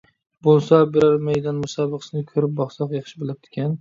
بولسا 0.45 0.77
بىرەر 0.95 1.19
مەيدان 1.27 1.59
مۇسابىقىسىنى 1.65 2.25
كۆرۈپ 2.33 2.57
باقساق 2.61 2.97
ياخشى 2.99 3.23
بولاتتىكەن! 3.25 3.69